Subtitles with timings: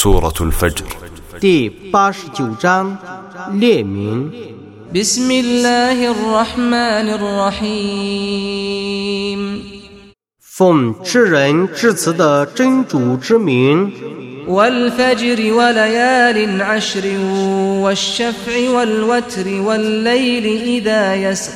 [0.00, 0.84] سورة الفجر
[1.40, 2.98] 第八十九章
[3.60, 4.32] 列名。
[4.94, 8.60] بسم الله الرحمن الرحيم
[10.40, 13.92] 奉至仁至慈的真主之名，
[14.48, 17.18] والفجر وليال عشر
[17.82, 21.52] والشفع والوتر والليل إذا يسر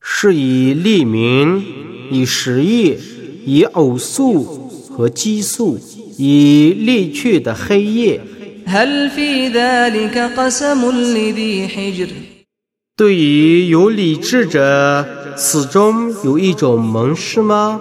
[0.00, 1.64] 是以立名，
[2.10, 2.98] 以时夜，
[3.46, 4.42] 以偶数
[4.90, 5.78] 和奇数，
[6.17, 8.21] 已离去的黑夜。
[12.95, 17.79] 对于有理智者，此中有一种盟誓吗？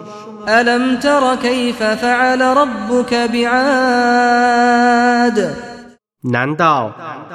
[6.22, 6.92] 难道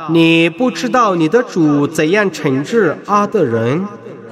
[0.09, 3.86] 你不知道你的主怎样惩治阿的人？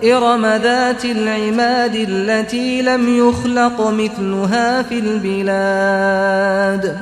[0.05, 6.97] إرم ذات العماد التي لم يخلق مثلها في البلاد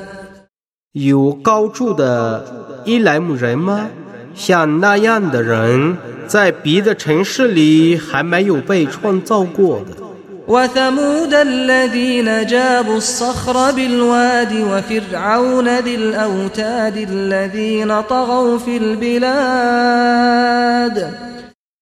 [0.92, 2.44] 有高处的
[2.84, 3.88] 伊莱姆人吗？
[4.34, 9.96] 像那样的人，在别的城市里还没有被创造过的。
[10.48, 19.22] وثمود الذين جابوا الصخر بالواد وفرعون ذي الأوتاد الذين طغوا في البلاد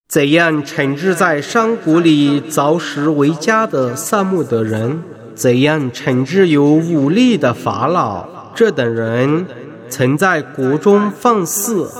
[0.08, 5.02] 怎样惩治在山谷里凿石为家的萨木德人？
[5.34, 8.24] 怎样惩治有武力的法老？
[8.54, 9.44] 这等人
[9.88, 11.90] 曾在国中放肆。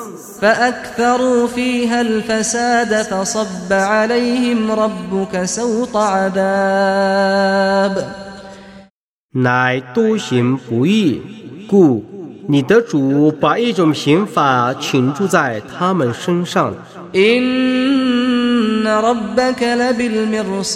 [9.32, 11.22] 乃多行不义，
[11.68, 12.04] 故
[12.48, 16.72] 你的主把一种刑法倾注在他们身上。
[17.15, 20.71] إن ربك لبالمرصاد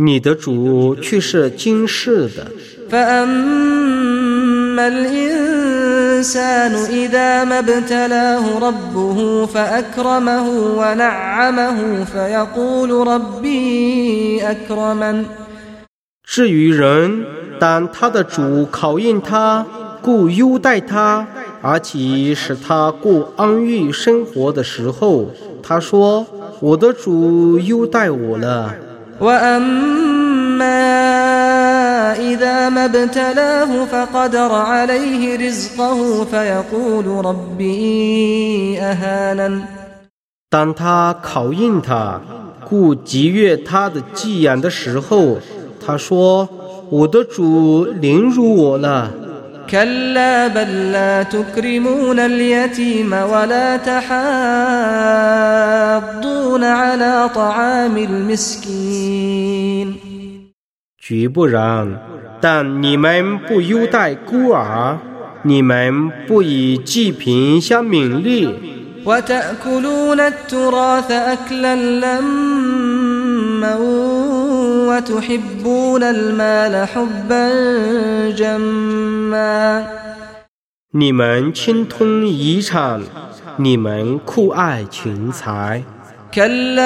[0.00, 2.46] 你的主却是今世的。
[2.88, 10.48] فأما الإنسان إذا ما ابتلاه ربه فأكرمه
[10.78, 15.26] ونعمه فيقول ربي أكرمن
[16.24, 17.26] 至于人，
[17.58, 19.66] 当他的主考验他，
[20.00, 21.26] 故优待他，
[21.62, 25.26] 而且使他过安逸生活的时候，
[25.62, 28.74] 他说：“我的主优待我了。”
[29.20, 30.68] وأما
[32.14, 39.62] إذا ما ابتلاه فقدر عليه رزقه فيقول ربي أهانن
[40.48, 42.20] 当他考验他，
[42.64, 45.38] 故给予他的寄养的时候，
[45.84, 46.48] 他说：“
[46.90, 49.10] 我的主凌辱我了。”
[49.72, 54.14] كلا بل لا تكرمون اليتيم ولا تحاضون
[56.64, 59.94] على طعام المسكين
[61.00, 61.98] 绝不然，
[62.40, 64.98] 但你们不优待孤儿，
[65.42, 68.54] 你们不以济贫相勉励，
[69.06, 73.74] وتأكلون التراث أكلا لما
[74.92, 77.44] وتحبون المال حبا
[78.30, 79.86] جما
[80.90, 83.02] 你们侵吞遗产，
[83.58, 85.82] 你们酷爱钱财。
[86.34, 86.84] كلا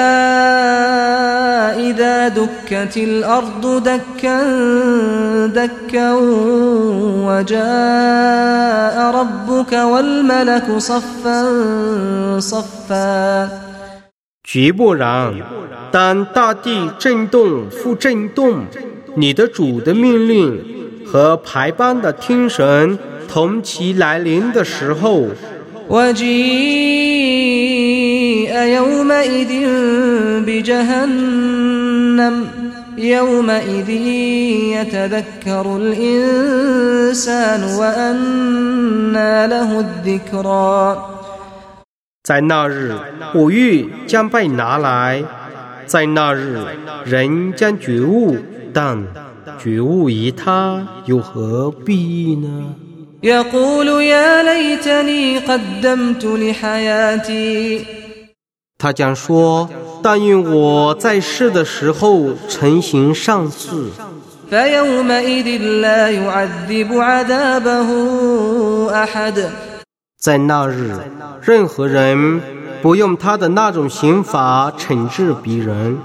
[1.79, 4.43] إذا دكت الأرض دكا
[5.47, 6.13] دكا
[7.27, 11.39] وجاء ربك والملك صفا
[12.39, 13.49] صفا
[14.47, 15.33] 绝不然，
[15.91, 18.65] 当大地震动复震动，
[19.15, 20.61] 你的主的命令
[21.05, 25.27] 和排班的天神同期来临的时候，
[25.89, 26.23] وجيء
[28.77, 29.51] يومئذ
[30.47, 32.35] بجهنم
[32.97, 33.89] يومئذ
[34.75, 40.79] يتذكر الإنسان وأنى له الذكرى
[42.22, 42.94] 在那日，
[43.32, 45.22] 古欲将被拿来；
[45.86, 46.58] 在那日，
[47.04, 48.36] 人将觉悟，
[48.74, 49.02] 但
[49.58, 52.74] 觉悟于他，又何必呢？
[58.76, 59.68] 他讲说，
[60.02, 63.90] 但愿我在世的时候成行上赐。
[70.20, 70.98] 在那日，
[71.40, 72.40] 任何人
[72.82, 75.98] 不用他的那种刑法惩治别人，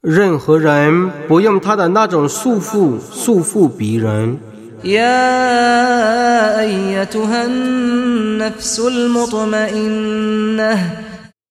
[0.00, 4.38] 任何人不用他的那种束缚束缚别人。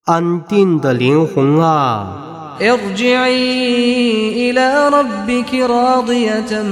[0.06, 2.39] 安定的灵魂啊。
[2.63, 6.63] ارجعي إلى ربك راضية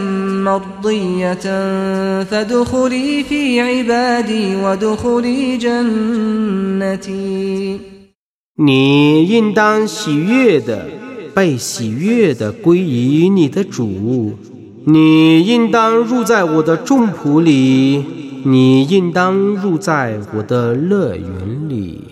[0.44, 1.46] مرضية
[2.23, 7.12] فادخلي في عبادي وادخلي جنتي
[8.56, 10.87] 你应当喜悦的，
[11.34, 14.37] 被喜悦的归于你的主。
[14.84, 18.05] 你应当入在我的众仆里，
[18.44, 22.06] 你应当入在我的乐园里。